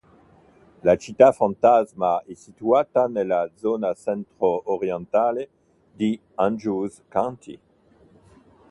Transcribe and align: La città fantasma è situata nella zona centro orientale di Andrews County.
La 0.81 0.95
città 0.95 1.31
fantasma 1.31 2.23
è 2.23 2.33
situata 2.33 3.05
nella 3.07 3.47
zona 3.53 3.93
centro 3.93 4.63
orientale 4.71 5.47
di 5.93 6.19
Andrews 6.33 7.03
County. 7.07 7.59